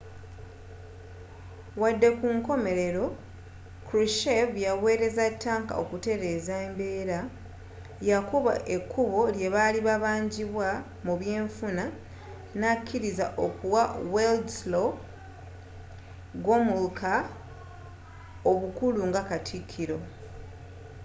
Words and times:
wadde 1.81 2.07
nga 2.09 2.17
kunkomelero 2.19 3.05
krushchev 3.87 4.49
yawereza 4.65 5.25
tanka 5.43 5.73
okutereza 5.83 6.53
embeera 6.65 7.19
yakuba 8.09 8.53
ekubbo 8.75 9.21
ly'ebyalibibanjibwa 9.35 10.67
mubyenfuna 11.05 11.85
nakiriza 12.59 13.25
okuwa 13.45 13.83
wladyslaw 14.11 14.89
gomulka 16.45 17.13
obukulu 18.51 19.01
nga 19.09 19.21
katikiro 19.29 19.97